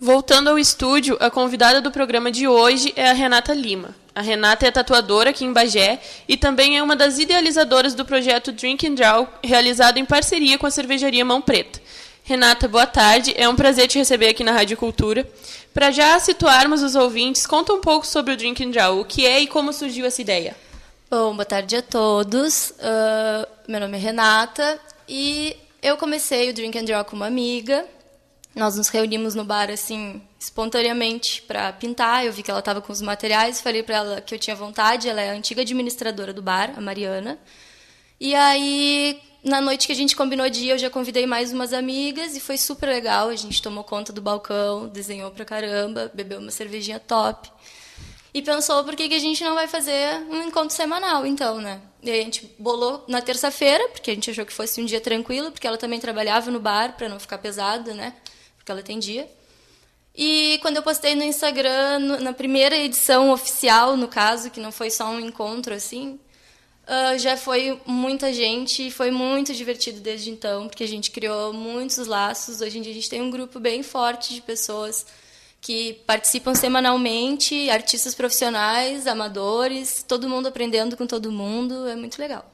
Voltando 0.00 0.50
ao 0.50 0.58
estúdio, 0.58 1.16
a 1.20 1.30
convidada 1.30 1.80
do 1.80 1.92
programa 1.92 2.30
de 2.30 2.48
hoje 2.48 2.92
é 2.96 3.10
a 3.10 3.12
Renata 3.12 3.54
Lima. 3.54 3.94
A 4.14 4.20
Renata 4.20 4.66
é 4.66 4.70
tatuadora 4.72 5.30
aqui 5.30 5.44
em 5.44 5.52
Bagé 5.52 6.00
e 6.26 6.36
também 6.36 6.76
é 6.76 6.82
uma 6.82 6.96
das 6.96 7.18
idealizadoras 7.18 7.94
do 7.94 8.04
projeto 8.04 8.50
Drink 8.50 8.84
and 8.84 8.94
Draw, 8.94 9.32
realizado 9.44 9.98
em 9.98 10.04
parceria 10.04 10.58
com 10.58 10.66
a 10.66 10.72
cervejaria 10.72 11.24
Mão 11.24 11.40
Preta. 11.40 11.80
Renata, 12.28 12.68
boa 12.68 12.86
tarde. 12.86 13.32
É 13.38 13.48
um 13.48 13.56
prazer 13.56 13.88
te 13.88 13.96
receber 13.96 14.28
aqui 14.28 14.44
na 14.44 14.52
Rádio 14.52 14.76
Cultura. 14.76 15.26
Para 15.72 15.90
já 15.90 16.20
situarmos 16.20 16.82
os 16.82 16.94
ouvintes, 16.94 17.46
conta 17.46 17.72
um 17.72 17.80
pouco 17.80 18.06
sobre 18.06 18.34
o 18.34 18.36
Drink 18.36 18.62
and 18.62 18.68
Draw, 18.68 19.00
o 19.00 19.04
que 19.06 19.24
é 19.24 19.40
e 19.40 19.46
como 19.46 19.72
surgiu 19.72 20.04
essa 20.04 20.20
ideia. 20.20 20.54
Bom, 21.10 21.32
boa 21.32 21.46
tarde 21.46 21.76
a 21.76 21.80
todos. 21.80 22.72
Uh, 22.72 23.48
meu 23.66 23.80
nome 23.80 23.96
é 23.96 24.00
Renata 24.00 24.78
e 25.08 25.56
eu 25.82 25.96
comecei 25.96 26.50
o 26.50 26.52
Drink 26.52 26.78
and 26.78 26.84
Draw 26.84 27.02
com 27.06 27.16
uma 27.16 27.28
amiga. 27.28 27.86
Nós 28.54 28.76
nos 28.76 28.88
reunimos 28.88 29.34
no 29.34 29.42
bar 29.42 29.70
assim 29.70 30.20
espontaneamente 30.38 31.40
para 31.40 31.72
pintar. 31.72 32.26
Eu 32.26 32.32
vi 32.34 32.42
que 32.42 32.50
ela 32.50 32.60
estava 32.60 32.82
com 32.82 32.92
os 32.92 33.00
materiais, 33.00 33.62
falei 33.62 33.82
para 33.82 33.96
ela 33.96 34.20
que 34.20 34.34
eu 34.34 34.38
tinha 34.38 34.54
vontade. 34.54 35.08
Ela 35.08 35.22
é 35.22 35.30
a 35.30 35.32
antiga 35.32 35.62
administradora 35.62 36.34
do 36.34 36.42
bar, 36.42 36.74
a 36.76 36.80
Mariana. 36.82 37.38
E 38.20 38.34
aí 38.34 39.18
na 39.42 39.60
noite 39.60 39.86
que 39.86 39.92
a 39.92 39.96
gente 39.96 40.16
combinou 40.16 40.48
de 40.50 40.64
ir, 40.64 40.70
eu 40.70 40.78
já 40.78 40.90
convidei 40.90 41.26
mais 41.26 41.52
umas 41.52 41.72
amigas 41.72 42.36
e 42.36 42.40
foi 42.40 42.58
super 42.58 42.88
legal. 42.88 43.28
A 43.28 43.36
gente 43.36 43.62
tomou 43.62 43.84
conta 43.84 44.12
do 44.12 44.20
balcão, 44.20 44.88
desenhou 44.88 45.30
pra 45.30 45.44
caramba, 45.44 46.10
bebeu 46.12 46.40
uma 46.40 46.50
cervejinha 46.50 46.98
top. 46.98 47.50
E 48.34 48.42
pensou 48.42 48.84
por 48.84 48.94
que, 48.94 49.08
que 49.08 49.14
a 49.14 49.18
gente 49.18 49.42
não 49.42 49.54
vai 49.54 49.66
fazer 49.66 50.20
um 50.28 50.42
encontro 50.42 50.76
semanal, 50.76 51.26
então, 51.26 51.60
né? 51.60 51.80
E 52.02 52.10
a 52.10 52.14
gente 52.14 52.54
bolou 52.58 53.04
na 53.08 53.20
terça-feira, 53.20 53.88
porque 53.88 54.10
a 54.10 54.14
gente 54.14 54.30
achou 54.30 54.44
que 54.44 54.52
fosse 54.52 54.80
um 54.80 54.84
dia 54.84 55.00
tranquilo, 55.00 55.50
porque 55.50 55.66
ela 55.66 55.78
também 55.78 55.98
trabalhava 55.98 56.50
no 56.50 56.60
bar 56.60 56.96
para 56.96 57.08
não 57.08 57.18
ficar 57.18 57.38
pesada, 57.38 57.94
né? 57.94 58.14
Porque 58.56 58.70
ela 58.70 58.82
tem 58.82 58.98
dia. 58.98 59.28
E 60.14 60.58
quando 60.62 60.76
eu 60.76 60.82
postei 60.82 61.14
no 61.14 61.22
Instagram, 61.22 62.00
na 62.20 62.32
primeira 62.32 62.76
edição 62.76 63.30
oficial, 63.30 63.96
no 63.96 64.08
caso, 64.08 64.50
que 64.50 64.60
não 64.60 64.72
foi 64.72 64.90
só 64.90 65.08
um 65.08 65.20
encontro 65.20 65.72
assim, 65.72 66.18
Uh, 66.88 67.18
já 67.18 67.36
foi 67.36 67.78
muita 67.84 68.32
gente 68.32 68.86
e 68.86 68.90
foi 68.90 69.10
muito 69.10 69.52
divertido 69.52 70.00
desde 70.00 70.30
então, 70.30 70.68
porque 70.68 70.82
a 70.82 70.88
gente 70.88 71.10
criou 71.10 71.52
muitos 71.52 72.06
laços. 72.06 72.62
Hoje 72.62 72.78
em 72.78 72.80
dia 72.80 72.92
a 72.92 72.94
gente 72.94 73.10
tem 73.10 73.20
um 73.20 73.30
grupo 73.30 73.60
bem 73.60 73.82
forte 73.82 74.32
de 74.32 74.40
pessoas 74.40 75.04
que 75.60 76.00
participam 76.06 76.54
semanalmente, 76.54 77.68
artistas 77.68 78.14
profissionais, 78.14 79.06
amadores, 79.06 80.02
todo 80.06 80.30
mundo 80.30 80.48
aprendendo 80.48 80.96
com 80.96 81.06
todo 81.06 81.30
mundo, 81.30 81.86
é 81.86 81.94
muito 81.94 82.18
legal. 82.18 82.50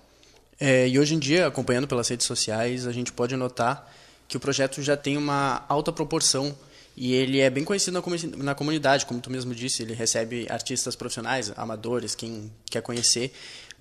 É, 0.58 0.88
e 0.88 0.98
hoje 0.98 1.14
em 1.14 1.18
dia, 1.18 1.46
acompanhando 1.46 1.86
pelas 1.86 2.08
redes 2.08 2.26
sociais, 2.26 2.88
a 2.88 2.92
gente 2.92 3.12
pode 3.12 3.36
notar 3.36 3.88
que 4.26 4.36
o 4.36 4.40
projeto 4.40 4.82
já 4.82 4.96
tem 4.96 5.16
uma 5.16 5.64
alta 5.68 5.92
proporção 5.92 6.56
e 6.96 7.12
ele 7.12 7.40
é 7.40 7.50
bem 7.50 7.64
conhecido 7.64 8.00
na, 8.00 8.44
na 8.44 8.54
comunidade, 8.54 9.04
como 9.04 9.20
tu 9.20 9.30
mesmo 9.30 9.54
disse, 9.54 9.82
ele 9.82 9.94
recebe 9.94 10.46
artistas 10.48 10.96
profissionais, 10.96 11.52
amadores, 11.56 12.14
quem 12.14 12.50
quer 12.70 12.82
conhecer. 12.82 13.32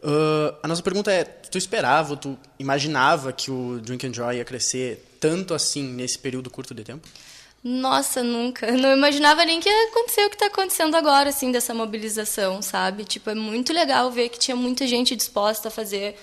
Uh, 0.04 0.54
a 0.62 0.68
nossa 0.68 0.84
pergunta 0.84 1.12
é: 1.12 1.24
tu 1.24 1.58
esperava, 1.58 2.18
tu 2.18 2.38
imaginava 2.60 3.32
que 3.32 3.50
o 3.50 3.80
Drink 3.80 4.06
and 4.06 4.14
Joy 4.14 4.36
ia 4.38 4.46
crescer 4.46 5.16
tanto 5.20 5.54
assim 5.54 5.84
nesse 5.84 6.20
período 6.20 6.50
curto 6.50 6.74
de 6.74 6.84
tempo? 6.84 7.08
Nossa, 7.64 8.22
nunca. 8.22 8.70
Não 8.74 8.92
imaginava 8.92 9.46
nem 9.46 9.62
que 9.62 9.70
ia 9.70 9.88
acontecer 9.90 10.26
o 10.26 10.30
que 10.30 10.36
está 10.36 10.48
acontecendo 10.48 10.96
agora, 10.96 11.30
assim, 11.30 11.50
dessa 11.50 11.74
mobilização, 11.74 12.62
sabe? 12.62 13.06
Tipo, 13.06 13.30
é 13.30 13.36
muito 13.36 13.72
legal 13.72 14.12
ver 14.12 14.28
que 14.28 14.38
tinha 14.38 14.56
muita 14.56 14.86
gente 14.86 15.16
disposta 15.16 15.70
a 15.70 15.72
fazer 15.72 16.18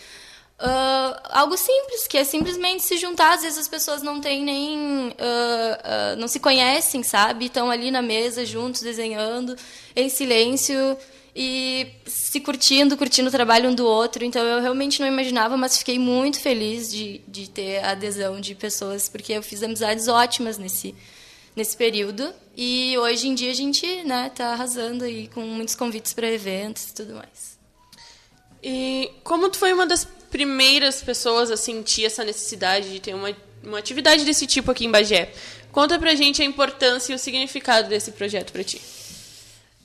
uh, 0.61 1.21
algo 1.31 1.57
simples, 1.57 2.07
que 2.07 2.19
é 2.19 2.25
simplesmente 2.25 2.83
se 2.83 2.97
juntar. 2.97 3.35
Às 3.35 3.43
vezes 3.43 3.59
as 3.59 3.69
pessoas 3.69 4.03
não 4.03 4.21
têm 4.21 4.45
nem. 4.45 5.09
Uh, 5.09 5.13
uh, 5.13 6.17
não 6.19 6.29
se 6.29 6.39
conhecem, 6.39 7.03
sabe? 7.03 7.47
Estão 7.47 7.71
ali 7.71 7.91
na 7.91 8.03
mesa 8.03 8.45
juntos, 8.45 8.83
desenhando, 8.83 9.57
em 9.97 10.09
silêncio 10.09 10.97
e 11.35 11.87
se 12.07 12.41
curtindo, 12.41 12.97
curtindo 12.97 13.29
o 13.29 13.33
trabalho 13.33 13.71
um 13.71 13.75
do 13.75 13.87
outro. 13.87 14.25
Então 14.25 14.43
eu 14.45 14.61
realmente 14.61 15.01
não 15.01 15.09
imaginava, 15.09 15.57
mas 15.57 15.79
fiquei 15.79 15.99
muito 15.99 16.41
feliz 16.41 16.91
de, 16.91 17.21
de 17.27 17.49
ter 17.49 17.79
a 17.85 17.93
adesão 17.93 18.41
de 18.41 18.55
pessoas, 18.55 19.09
porque 19.09 19.33
eu 19.33 19.43
fiz 19.43 19.63
amizades 19.63 20.09
ótimas 20.09 20.59
nesse, 20.59 20.95
nesse 21.57 21.77
período. 21.77 22.33
E 22.57 22.97
hoje 22.99 23.29
em 23.29 23.35
dia 23.35 23.51
a 23.51 23.55
gente 23.55 23.87
né, 24.05 24.31
tá 24.35 24.53
arrasando 24.53 25.05
aí 25.05 25.29
com 25.29 25.41
muitos 25.41 25.75
convites 25.75 26.13
para 26.13 26.31
eventos 26.31 26.89
e 26.89 26.95
tudo 26.95 27.15
mais. 27.15 27.59
E 28.63 29.11
como 29.25 29.49
tu 29.49 29.57
foi 29.57 29.73
uma 29.73 29.87
das 29.87 30.07
primeiras 30.31 31.03
pessoas 31.03 31.51
a 31.51 31.57
sentir 31.57 32.05
essa 32.07 32.25
necessidade 32.25 32.91
de 32.91 33.01
ter 33.01 33.15
uma, 33.15 33.35
uma 33.63 33.79
atividade 33.79 34.25
desse 34.25 34.47
tipo 34.47 34.71
aqui 34.71 34.87
em 34.87 34.91
Bagé, 34.91 35.33
conta 35.73 35.99
pra 35.99 36.15
gente 36.15 36.41
a 36.41 36.45
importância 36.45 37.13
e 37.13 37.17
o 37.17 37.19
significado 37.19 37.89
desse 37.89 38.13
projeto 38.13 38.53
para 38.53 38.65
ti. 38.65 38.81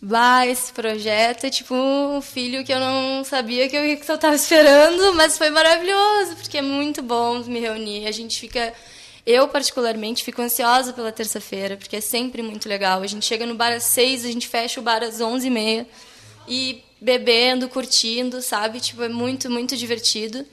Bah, 0.01 0.45
esse 0.45 0.71
projeto 0.71 1.45
é 1.45 1.49
tipo 1.49 1.73
um 1.73 2.21
filho 2.21 2.63
que 2.63 2.71
eu 2.71 2.79
não 2.79 3.23
sabia 3.23 3.67
que 3.67 3.75
eu 3.75 3.83
estava 3.93 4.35
esperando, 4.35 5.15
mas 5.15 5.35
foi 5.35 5.49
maravilhoso, 5.49 6.35
porque 6.35 6.59
é 6.59 6.61
muito 6.61 7.01
bom 7.01 7.39
me 7.39 7.59
reunir. 7.59 8.05
A 8.05 8.11
gente 8.11 8.39
fica. 8.39 8.71
Eu, 9.25 9.47
particularmente, 9.47 10.23
fico 10.23 10.43
ansiosa 10.43 10.93
pela 10.93 11.11
terça-feira, 11.11 11.75
porque 11.75 11.95
é 11.95 12.01
sempre 12.01 12.43
muito 12.43 12.69
legal. 12.69 13.01
A 13.01 13.07
gente 13.07 13.25
chega 13.25 13.47
no 13.47 13.55
bar 13.55 13.73
às 13.73 13.85
seis, 13.85 14.23
a 14.23 14.27
gente 14.27 14.47
fecha 14.47 14.79
o 14.79 14.83
bar 14.83 15.01
às 15.01 15.19
onze 15.21 15.47
e 15.47 15.49
meia, 15.49 15.87
e 16.47 16.83
bebendo, 17.05 17.69
curtindo, 17.69 18.41
sabe? 18.41 18.79
Tipo, 18.79 19.03
é 19.03 19.09
muito, 19.09 19.47
muito 19.49 19.77
divertido. 19.77 20.43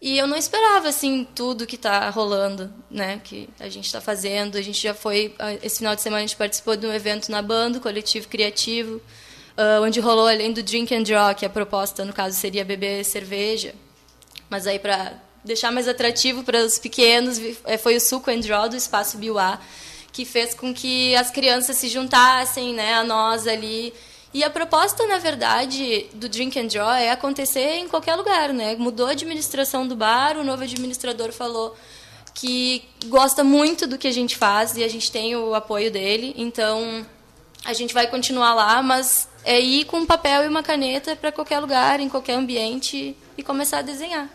E 0.00 0.16
eu 0.16 0.28
não 0.28 0.36
esperava, 0.36 0.88
assim, 0.88 1.26
tudo 1.34 1.66
que 1.66 1.74
está 1.74 2.08
rolando, 2.08 2.72
né? 2.88 3.20
Que 3.22 3.48
a 3.58 3.68
gente 3.68 3.86
está 3.86 4.00
fazendo. 4.00 4.56
A 4.56 4.62
gente 4.62 4.80
já 4.80 4.94
foi... 4.94 5.34
Esse 5.60 5.78
final 5.78 5.96
de 5.96 6.02
semana 6.02 6.22
a 6.22 6.26
gente 6.26 6.36
participou 6.36 6.76
de 6.76 6.86
um 6.86 6.92
evento 6.92 7.30
na 7.30 7.42
banda, 7.42 7.80
Coletivo 7.80 8.28
Criativo, 8.28 8.96
uh, 8.96 9.82
onde 9.82 9.98
rolou, 9.98 10.28
além 10.28 10.52
do 10.52 10.62
Drink 10.62 10.94
and 10.94 11.02
Draw, 11.02 11.34
que 11.34 11.44
a 11.44 11.50
proposta, 11.50 12.04
no 12.04 12.12
caso, 12.12 12.36
seria 12.38 12.64
beber 12.64 13.04
cerveja. 13.04 13.74
Mas 14.48 14.68
aí, 14.68 14.78
para 14.78 15.20
deixar 15.44 15.72
mais 15.72 15.88
atrativo 15.88 16.44
para 16.44 16.64
os 16.64 16.78
pequenos, 16.78 17.40
eh, 17.64 17.76
foi 17.76 17.96
o 17.96 18.00
Suco 18.00 18.30
and 18.30 18.40
Draw 18.40 18.68
do 18.68 18.76
Espaço 18.76 19.18
Biuá, 19.18 19.58
que 20.12 20.24
fez 20.24 20.54
com 20.54 20.72
que 20.72 21.16
as 21.16 21.30
crianças 21.30 21.76
se 21.76 21.88
juntassem 21.88 22.72
né, 22.72 22.94
a 22.94 23.02
nós 23.02 23.48
ali 23.48 23.92
e 24.34 24.42
a 24.42 24.48
proposta, 24.48 25.06
na 25.06 25.18
verdade, 25.18 26.06
do 26.14 26.28
Drink 26.28 26.58
and 26.58 26.66
Draw 26.66 26.92
é 26.92 27.10
acontecer 27.10 27.76
em 27.76 27.88
qualquer 27.88 28.16
lugar, 28.16 28.52
né? 28.52 28.74
Mudou 28.76 29.06
a 29.06 29.10
administração 29.10 29.86
do 29.86 29.94
bar, 29.94 30.38
o 30.38 30.44
novo 30.44 30.62
administrador 30.62 31.32
falou 31.32 31.76
que 32.34 32.82
gosta 33.06 33.44
muito 33.44 33.86
do 33.86 33.98
que 33.98 34.08
a 34.08 34.12
gente 34.12 34.36
faz 34.36 34.76
e 34.76 34.82
a 34.82 34.88
gente 34.88 35.12
tem 35.12 35.36
o 35.36 35.54
apoio 35.54 35.90
dele. 35.90 36.34
Então, 36.36 37.04
a 37.62 37.74
gente 37.74 37.92
vai 37.92 38.06
continuar 38.06 38.54
lá, 38.54 38.82
mas 38.82 39.28
é 39.44 39.60
ir 39.60 39.84
com 39.84 39.98
um 39.98 40.06
papel 40.06 40.44
e 40.44 40.48
uma 40.48 40.62
caneta 40.62 41.14
para 41.14 41.30
qualquer 41.30 41.60
lugar, 41.60 42.00
em 42.00 42.08
qualquer 42.08 42.34
ambiente 42.34 43.14
e 43.36 43.42
começar 43.42 43.78
a 43.78 43.82
desenhar. 43.82 44.28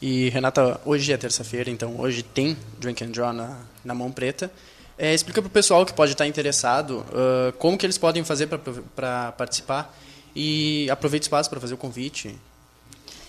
E 0.00 0.28
Renata, 0.30 0.80
hoje 0.84 1.12
é 1.12 1.16
terça-feira, 1.16 1.70
então 1.70 2.00
hoje 2.00 2.22
tem 2.22 2.56
Drink 2.78 3.04
and 3.04 3.10
Draw 3.10 3.32
na, 3.32 3.60
na 3.84 3.94
mão 3.94 4.10
preta. 4.10 4.50
É, 4.96 5.12
explica 5.12 5.42
para 5.42 5.48
o 5.48 5.50
pessoal 5.50 5.84
que 5.84 5.92
pode 5.92 6.12
estar 6.12 6.26
interessado 6.26 7.04
uh, 7.08 7.52
como 7.58 7.76
que 7.76 7.84
eles 7.84 7.98
podem 7.98 8.22
fazer 8.22 8.46
para 8.46 9.32
participar 9.32 9.94
e 10.34 10.88
aproveite 10.90 11.24
o 11.24 11.26
espaço 11.26 11.50
para 11.50 11.60
fazer 11.60 11.74
o 11.74 11.76
convite. 11.76 12.34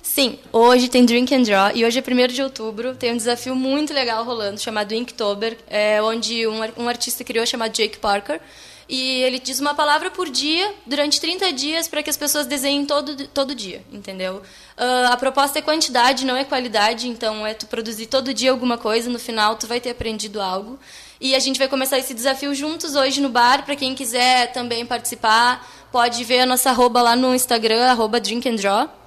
Sim, 0.01 0.39
hoje 0.53 0.87
tem 0.87 1.05
Drink 1.05 1.33
and 1.33 1.41
Draw 1.41 1.71
e 1.75 1.83
hoje 1.83 1.99
é 1.99 2.01
1 2.01 2.27
de 2.27 2.41
outubro. 2.41 2.95
Tem 2.95 3.11
um 3.11 3.17
desafio 3.17 3.55
muito 3.55 3.93
legal 3.93 4.23
rolando 4.23 4.59
chamado 4.59 4.93
Inktober, 4.93 5.57
é, 5.67 6.01
onde 6.01 6.47
um, 6.47 6.59
um 6.77 6.87
artista 6.87 7.23
criou 7.23 7.45
chamado 7.45 7.73
Jake 7.73 7.97
Parker. 7.97 8.39
E 8.87 9.21
ele 9.23 9.39
diz 9.39 9.59
uma 9.59 9.73
palavra 9.73 10.11
por 10.11 10.29
dia 10.29 10.73
durante 10.85 11.19
30 11.19 11.51
dias 11.53 11.87
para 11.87 12.03
que 12.03 12.09
as 12.09 12.17
pessoas 12.17 12.45
desenhem 12.45 12.85
todo, 12.85 13.27
todo 13.27 13.55
dia, 13.55 13.83
entendeu? 13.91 14.43
Uh, 14.77 15.11
a 15.11 15.17
proposta 15.17 15.57
é 15.57 15.61
quantidade, 15.61 16.25
não 16.25 16.35
é 16.35 16.43
qualidade, 16.43 17.07
então 17.07 17.47
é 17.47 17.55
tu 17.55 17.65
produzir 17.65 18.05
todo 18.05 18.33
dia 18.33 18.51
alguma 18.51 18.77
coisa, 18.77 19.09
no 19.09 19.17
final 19.17 19.55
tu 19.55 19.65
vai 19.65 19.79
ter 19.79 19.89
aprendido 19.89 20.39
algo. 20.39 20.79
E 21.19 21.33
a 21.33 21.39
gente 21.39 21.57
vai 21.57 21.67
começar 21.67 21.97
esse 21.97 22.13
desafio 22.13 22.53
juntos 22.53 22.93
hoje 22.93 23.21
no 23.21 23.29
bar. 23.29 23.63
Para 23.63 23.75
quem 23.75 23.95
quiser 23.95 24.51
também 24.51 24.85
participar, 24.85 25.65
pode 25.91 26.23
ver 26.23 26.41
a 26.41 26.45
nossa 26.45 26.69
arroba 26.69 27.01
lá 27.01 27.15
no 27.15 27.33
Instagram, 27.33 27.85
arroba 27.85 28.19
Drink 28.19 28.51
Draw. 28.51 29.04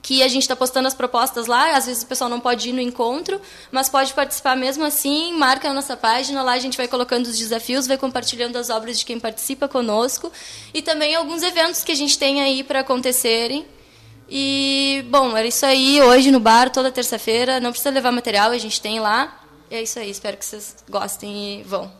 Que 0.00 0.22
a 0.22 0.28
gente 0.28 0.42
está 0.42 0.56
postando 0.56 0.88
as 0.88 0.94
propostas 0.94 1.46
lá. 1.46 1.76
Às 1.76 1.86
vezes 1.86 2.02
o 2.02 2.06
pessoal 2.06 2.30
não 2.30 2.40
pode 2.40 2.70
ir 2.70 2.72
no 2.72 2.80
encontro, 2.80 3.40
mas 3.70 3.88
pode 3.88 4.12
participar 4.14 4.56
mesmo 4.56 4.84
assim. 4.84 5.32
Marca 5.34 5.68
a 5.68 5.74
nossa 5.74 5.96
página, 5.96 6.42
lá 6.42 6.52
a 6.52 6.58
gente 6.58 6.76
vai 6.76 6.88
colocando 6.88 7.26
os 7.26 7.38
desafios, 7.38 7.86
vai 7.86 7.98
compartilhando 7.98 8.56
as 8.56 8.70
obras 8.70 8.98
de 8.98 9.04
quem 9.04 9.20
participa 9.20 9.68
conosco 9.68 10.32
e 10.72 10.80
também 10.80 11.14
alguns 11.14 11.42
eventos 11.42 11.82
que 11.84 11.92
a 11.92 11.94
gente 11.96 12.18
tem 12.18 12.40
aí 12.40 12.62
para 12.62 12.80
acontecerem. 12.80 13.66
E, 14.30 15.04
bom, 15.08 15.36
era 15.36 15.46
isso 15.46 15.64
aí 15.64 16.02
hoje 16.02 16.30
no 16.30 16.38
bar, 16.40 16.70
toda 16.70 16.92
terça-feira. 16.92 17.60
Não 17.60 17.70
precisa 17.70 17.90
levar 17.90 18.12
material, 18.12 18.50
a 18.50 18.58
gente 18.58 18.80
tem 18.80 19.00
lá. 19.00 19.42
E 19.70 19.74
é 19.74 19.82
isso 19.82 19.98
aí, 19.98 20.10
espero 20.10 20.36
que 20.36 20.44
vocês 20.44 20.76
gostem 20.88 21.60
e 21.60 21.62
vão. 21.62 21.90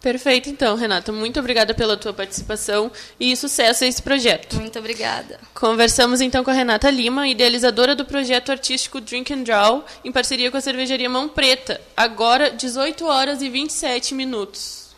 Perfeito, 0.00 0.48
então, 0.48 0.76
Renata. 0.76 1.12
Muito 1.12 1.38
obrigada 1.38 1.74
pela 1.74 1.96
tua 1.96 2.12
participação 2.12 2.90
e 3.18 3.36
sucesso 3.36 3.84
a 3.84 3.86
esse 3.86 4.00
projeto. 4.00 4.56
Muito 4.56 4.78
obrigada. 4.78 5.38
Conversamos 5.54 6.22
então 6.22 6.42
com 6.42 6.50
a 6.50 6.54
Renata 6.54 6.90
Lima, 6.90 7.28
idealizadora 7.28 7.94
do 7.94 8.06
projeto 8.06 8.50
artístico 8.50 9.00
Drink 9.00 9.32
and 9.32 9.42
Draw, 9.42 9.84
em 10.02 10.10
parceria 10.10 10.50
com 10.50 10.56
a 10.56 10.60
cervejaria 10.60 11.08
Mão 11.08 11.28
Preta. 11.28 11.78
Agora, 11.94 12.50
18 12.50 13.04
horas 13.04 13.42
e 13.42 13.50
27 13.50 14.14
minutos. 14.14 14.88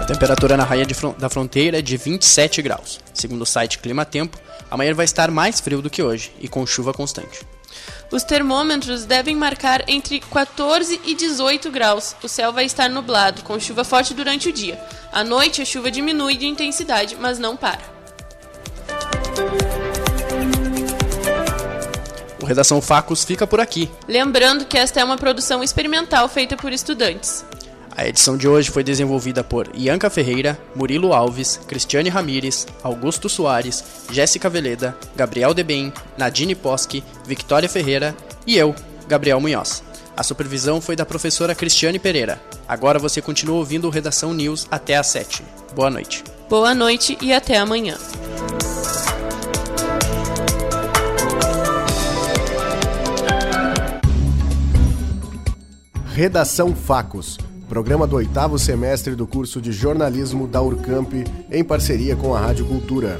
A 0.00 0.06
temperatura 0.06 0.56
na 0.56 0.64
raia 0.64 0.86
fron 0.94 1.14
da 1.16 1.30
fronteira 1.30 1.78
é 1.78 1.82
de 1.82 1.96
27 1.96 2.60
graus. 2.60 3.00
Segundo 3.14 3.42
o 3.42 3.46
site 3.46 3.78
Clima 3.78 4.04
Tempo, 4.04 4.36
amanhã 4.70 4.92
vai 4.92 5.04
estar 5.04 5.30
mais 5.30 5.60
frio 5.60 5.80
do 5.80 5.88
que 5.88 6.02
hoje 6.02 6.32
e 6.40 6.48
com 6.48 6.66
chuva 6.66 6.92
constante. 6.92 7.40
Os 8.10 8.22
termômetros 8.22 9.04
devem 9.04 9.34
marcar 9.34 9.88
entre 9.88 10.20
14 10.20 11.00
e 11.04 11.14
18 11.14 11.70
graus. 11.70 12.14
O 12.22 12.28
céu 12.28 12.52
vai 12.52 12.64
estar 12.64 12.88
nublado, 12.88 13.42
com 13.42 13.58
chuva 13.58 13.84
forte 13.84 14.14
durante 14.14 14.48
o 14.48 14.52
dia. 14.52 14.80
À 15.12 15.24
noite, 15.24 15.62
a 15.62 15.64
chuva 15.64 15.90
diminui 15.90 16.36
de 16.36 16.46
intensidade, 16.46 17.16
mas 17.18 17.38
não 17.38 17.56
para. 17.56 17.94
O 22.40 22.46
Redação 22.46 22.80
Facos 22.82 23.24
fica 23.24 23.46
por 23.46 23.58
aqui. 23.58 23.90
Lembrando 24.06 24.66
que 24.66 24.76
esta 24.76 25.00
é 25.00 25.04
uma 25.04 25.16
produção 25.16 25.64
experimental 25.64 26.28
feita 26.28 26.56
por 26.56 26.72
estudantes. 26.72 27.42
A 27.96 28.08
edição 28.08 28.36
de 28.36 28.48
hoje 28.48 28.70
foi 28.70 28.82
desenvolvida 28.82 29.44
por 29.44 29.70
Ianca 29.72 30.10
Ferreira, 30.10 30.58
Murilo 30.74 31.12
Alves, 31.12 31.60
Cristiane 31.68 32.08
Ramires, 32.08 32.66
Augusto 32.82 33.28
Soares, 33.28 33.84
Jéssica 34.10 34.50
Veleda, 34.50 34.96
Gabriel 35.14 35.54
Debem, 35.54 35.92
Nadine 36.18 36.56
Poschi, 36.56 37.04
Victoria 37.24 37.68
Ferreira 37.68 38.14
e 38.44 38.56
eu, 38.56 38.74
Gabriel 39.06 39.40
Munhoz. 39.40 39.84
A 40.16 40.24
supervisão 40.24 40.80
foi 40.80 40.96
da 40.96 41.06
professora 41.06 41.54
Cristiane 41.54 42.00
Pereira. 42.00 42.40
Agora 42.66 42.98
você 42.98 43.22
continua 43.22 43.58
ouvindo 43.58 43.86
o 43.86 43.90
Redação 43.90 44.34
News 44.34 44.66
até 44.72 44.96
às 44.96 45.06
7. 45.08 45.44
Boa 45.74 45.90
noite. 45.90 46.24
Boa 46.48 46.74
noite 46.74 47.16
e 47.20 47.32
até 47.32 47.58
amanhã. 47.58 47.96
Redação 56.12 56.74
Facos 56.74 57.38
programa 57.68 58.06
do 58.06 58.16
oitavo 58.16 58.58
semestre 58.58 59.14
do 59.14 59.26
curso 59.26 59.60
de 59.60 59.72
jornalismo 59.72 60.46
da 60.46 60.60
Urcamp, 60.60 61.12
em 61.50 61.64
parceria 61.64 62.14
com 62.14 62.34
a 62.34 62.40
Rádio 62.40 62.66
Cultura. 62.66 63.16